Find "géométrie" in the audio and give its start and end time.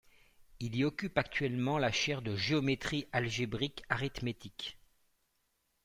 2.35-3.05